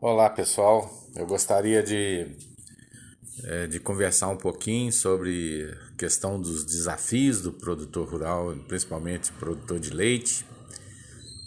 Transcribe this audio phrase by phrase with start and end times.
[0.00, 2.24] Olá pessoal, eu gostaria de,
[3.42, 9.80] é, de conversar um pouquinho sobre a questão dos desafios do produtor rural, principalmente produtor
[9.80, 10.46] de leite.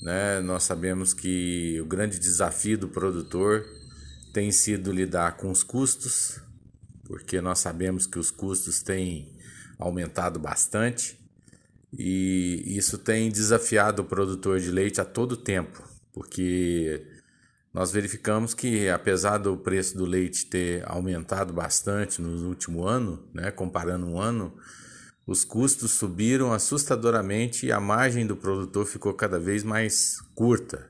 [0.02, 0.42] Né?
[0.42, 3.66] Nós sabemos que o grande desafio do produtor
[4.34, 6.38] tem sido lidar com os custos,
[7.05, 9.31] porque nós sabemos que os custos têm
[9.79, 11.18] aumentado bastante
[11.97, 15.81] e isso tem desafiado o produtor de leite a todo tempo,
[16.11, 17.21] porque
[17.74, 23.50] nós verificamos que, apesar do preço do leite ter aumentado bastante no último ano, né,
[23.50, 24.54] comparando um ano,
[25.25, 30.89] os custos subiram assustadoramente e a margem do produtor ficou cada vez mais curta.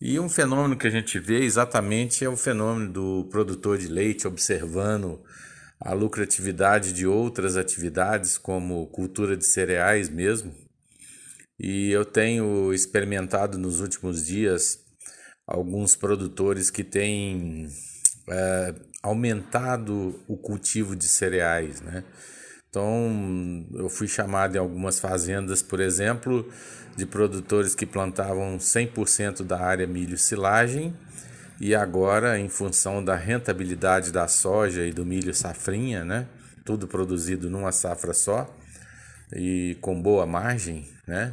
[0.00, 4.26] E um fenômeno que a gente vê exatamente é o fenômeno do produtor de leite
[4.26, 5.22] observando
[5.80, 10.52] a lucratividade de outras atividades, como cultura de cereais mesmo.
[11.58, 14.83] E eu tenho experimentado nos últimos dias
[15.46, 17.68] alguns produtores que têm
[18.28, 22.04] é, aumentado o cultivo de cereais, né?
[22.68, 26.50] Então, eu fui chamado em algumas fazendas, por exemplo,
[26.96, 30.92] de produtores que plantavam 100% da área milho silagem
[31.60, 36.26] e agora, em função da rentabilidade da soja e do milho safrinha, né?
[36.64, 38.52] Tudo produzido numa safra só
[39.32, 41.32] e com boa margem, né?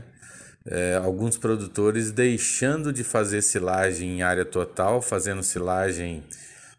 [0.66, 6.24] É, alguns produtores deixando de fazer silagem em área total, fazendo silagem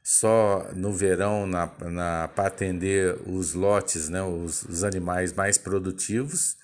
[0.02, 6.56] só no verão na, na, para atender os lotes, né, os, os animais mais produtivos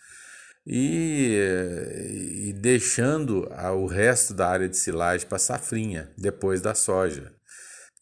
[0.66, 7.32] e, e deixando a, o resto da área de silagem para safrinha, depois da soja.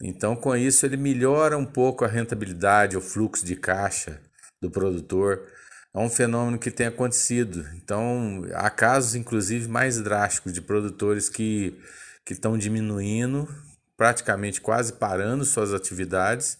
[0.03, 4.21] Então, com isso, ele melhora um pouco a rentabilidade, o fluxo de caixa
[4.61, 5.43] do produtor
[5.97, 7.67] é um fenômeno que tem acontecido.
[7.75, 11.75] Então, há casos, inclusive, mais drásticos de produtores que,
[12.25, 13.49] que estão diminuindo,
[13.97, 16.59] praticamente quase parando suas atividades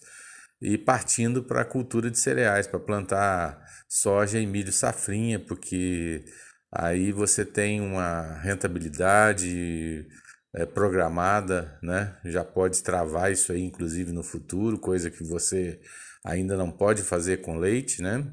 [0.59, 6.25] e partindo para a cultura de cereais, para plantar soja e milho safrinha, porque
[6.71, 10.07] aí você tem uma rentabilidade
[10.55, 12.17] é, programada, né?
[12.25, 15.79] Já pode travar isso aí, inclusive no futuro, coisa que você
[16.25, 18.25] ainda não pode fazer com leite, né?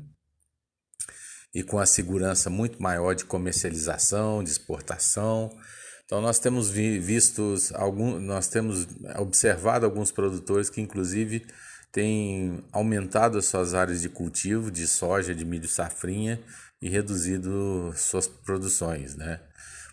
[1.55, 5.57] E com a segurança muito maior de comercialização, de exportação.
[6.05, 8.87] Então nós temos visto algum, nós temos
[9.19, 11.47] observado alguns produtores que inclusive
[11.93, 16.43] têm aumentado as suas áreas de cultivo de soja, de milho safrinha
[16.83, 19.41] e reduzido suas produções, né?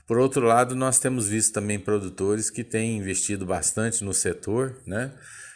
[0.08, 5.14] Por outro lado, nós temos visto também produtores que têm investido bastante no setor, né?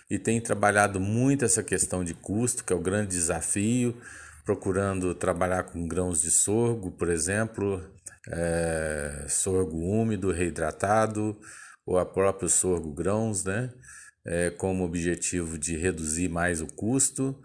[0.10, 3.98] E têm trabalhado muito essa questão de custo, que é o grande desafio,
[4.46, 7.84] procurando trabalhar com grãos de sorgo, por exemplo,
[8.32, 11.38] é, sorgo úmido, reidratado,
[11.86, 13.72] ou a próprio sorgo grãos, né?
[14.28, 17.40] É, como objetivo de reduzir mais o custo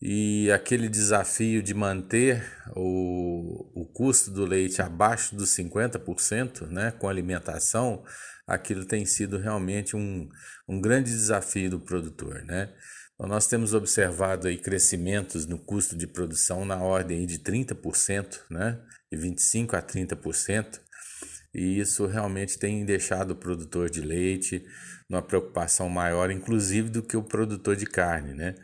[0.00, 2.44] e aquele desafio de manter
[2.76, 8.04] o, o custo do leite abaixo dos 50%, né, com alimentação,
[8.46, 10.28] aquilo tem sido realmente um,
[10.68, 12.72] um grande desafio do produtor, né?
[13.18, 18.80] Então, nós temos observado aí crescimentos no custo de produção na ordem de 30%, né?
[19.10, 20.80] de 25% a 30%,
[21.52, 24.64] e isso realmente tem deixado o produtor de leite
[25.10, 28.54] numa preocupação maior, inclusive do que o produtor de carne, né?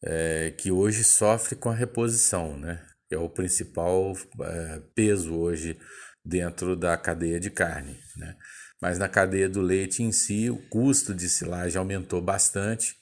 [0.00, 2.86] É, que hoje sofre com a reposição, né?
[3.10, 5.78] é o principal é, peso hoje
[6.24, 7.98] dentro da cadeia de carne.
[8.16, 8.36] Né?
[8.80, 12.94] Mas na cadeia do leite em si, o custo de silagem aumentou bastante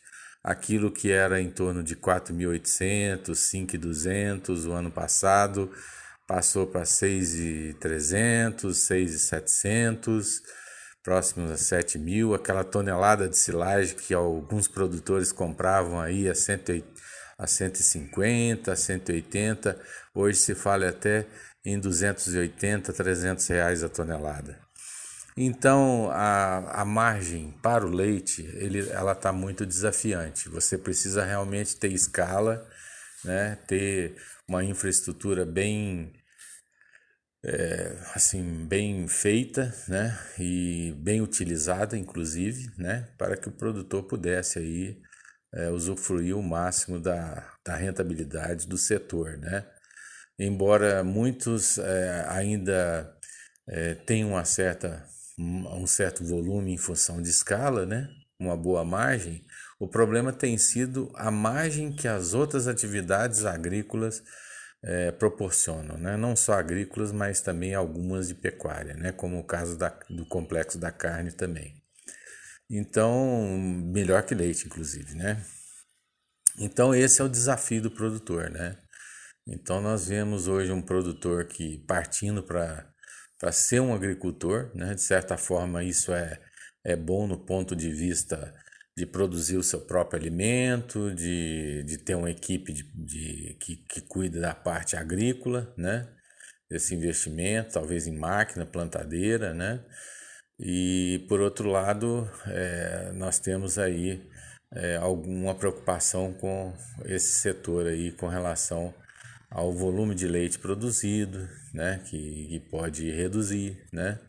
[0.46, 5.68] aquilo que era em torno de 4.800, 5.200 o ano passado,
[6.24, 10.42] passou para 6.300, 6.700,
[11.02, 16.84] próximos a 7 mil, aquela tonelada de silagem que alguns produtores compravam aí a, 100,
[17.36, 19.76] a 150, a 180,
[20.14, 21.26] hoje se fala até
[21.64, 24.65] em 280, 300 reais a tonelada.
[25.38, 30.48] Então, a, a margem para o leite, ele, ela está muito desafiante.
[30.48, 32.66] Você precisa realmente ter escala,
[33.22, 33.56] né?
[33.66, 34.16] ter
[34.48, 36.10] uma infraestrutura bem,
[37.44, 40.18] é, assim, bem feita né?
[40.38, 43.06] e bem utilizada, inclusive, né?
[43.18, 45.02] para que o produtor pudesse aí,
[45.52, 49.36] é, usufruir o máximo da, da rentabilidade do setor.
[49.36, 49.66] Né?
[50.38, 53.14] Embora muitos é, ainda
[53.68, 55.06] é, tenham uma certa
[55.38, 58.08] um certo volume em função de escala, né?
[58.38, 59.44] uma boa margem,
[59.78, 64.22] o problema tem sido a margem que as outras atividades agrícolas
[64.82, 66.16] é, proporcionam, né?
[66.16, 69.12] não só agrícolas, mas também algumas de pecuária, né?
[69.12, 71.82] como o caso da, do complexo da carne também.
[72.68, 73.58] Então,
[73.92, 75.40] melhor que leite, inclusive, né?
[76.58, 78.76] Então, esse é o desafio do produtor, né?
[79.46, 82.92] Então, nós vemos hoje um produtor que partindo para
[83.52, 84.94] ser um agricultor, né?
[84.94, 86.40] De certa forma, isso é,
[86.84, 88.54] é bom no ponto de vista
[88.96, 94.00] de produzir o seu próprio alimento, de, de ter uma equipe de, de, que, que
[94.00, 96.08] cuida da parte agrícola, né?
[96.70, 99.84] Esse investimento, talvez em máquina, plantadeira, né?
[100.58, 104.26] E por outro lado, é, nós temos aí
[104.74, 106.74] é, alguma preocupação com
[107.04, 108.94] esse setor aí com relação
[109.56, 112.02] ao volume de leite produzido, né?
[112.04, 114.20] Que, que pode reduzir, né?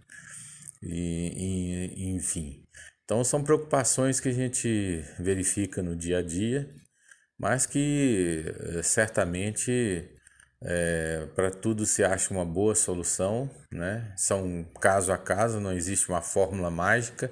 [0.81, 2.63] E, e enfim,
[3.03, 6.73] então são preocupações que a gente verifica no dia a dia,
[7.37, 8.45] mas que
[8.77, 10.09] eh, certamente
[10.63, 14.13] é, para tudo se acha uma boa solução, né?
[14.15, 17.29] São caso a caso, não existe uma fórmula mágica.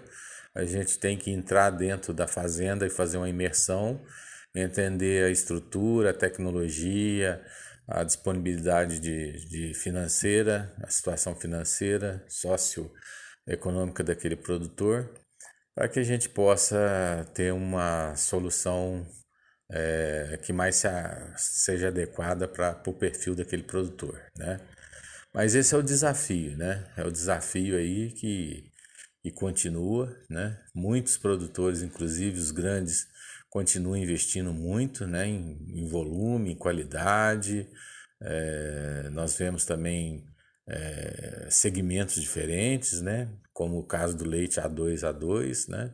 [0.53, 4.01] A gente tem que entrar dentro da fazenda e fazer uma imersão,
[4.53, 7.41] entender a estrutura, a tecnologia,
[7.87, 15.09] a disponibilidade de, de financeira, a situação financeira, socioeconômica daquele produtor
[15.75, 19.05] para que a gente possa ter uma solução
[19.69, 24.59] é, que mais se a, seja adequada para o perfil daquele produtor, né?
[25.33, 26.85] Mas esse é o desafio, né?
[26.95, 28.71] É o desafio aí que,
[29.21, 30.57] que continua, né?
[30.73, 33.05] Muitos produtores, inclusive os grandes,
[33.55, 35.27] continuam investindo muito, né?
[35.27, 37.65] Em, em volume, em qualidade.
[38.21, 40.25] É, nós vemos também
[40.67, 43.31] é, segmentos diferentes, né?
[43.53, 45.93] Como o caso do leite A2 A2, né?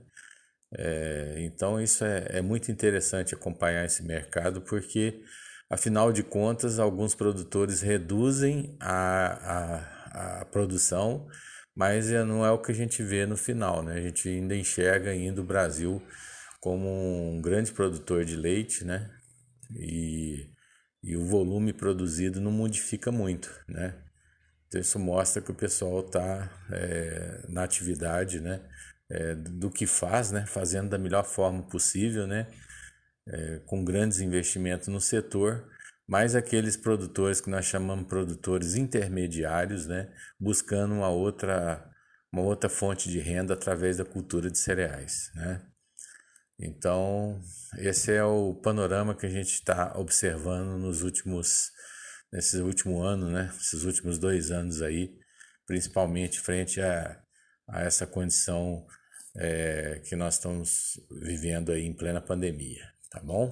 [0.75, 5.21] É, então isso é, é muito interessante acompanhar esse mercado porque
[5.69, 9.83] afinal de contas alguns produtores reduzem a,
[10.15, 11.27] a, a produção,
[11.75, 13.97] mas é, não é o que a gente vê no final, né?
[13.97, 16.01] A gente ainda enxerga ainda o Brasil
[16.61, 16.87] como
[17.33, 19.09] um grande produtor de leite, né?
[19.71, 20.47] E,
[21.03, 23.99] e o volume produzido não modifica muito, né?
[24.67, 28.61] Então isso mostra que o pessoal está é, na atividade, né?
[29.09, 30.45] É, do que faz, né?
[30.45, 32.47] Fazendo da melhor forma possível, né?
[33.27, 35.67] É, com grandes investimentos no setor,
[36.07, 40.13] mas aqueles produtores que nós chamamos produtores intermediários, né?
[40.39, 41.89] Buscando uma outra,
[42.31, 45.70] uma outra fonte de renda através da cultura de cereais, né?
[46.61, 47.41] Então,
[47.79, 51.71] esse é o panorama que a gente está observando nos últimos
[52.31, 53.51] nesse último ano, né?
[53.59, 55.11] Esses últimos dois anos aí,
[55.65, 57.19] principalmente frente a,
[57.67, 58.85] a essa condição
[59.35, 63.51] é, que nós estamos vivendo aí em plena pandemia, tá bom?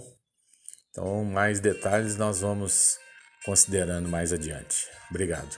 [0.90, 2.98] Então, mais detalhes nós vamos
[3.44, 4.88] considerando mais adiante.
[5.10, 5.58] Obrigado.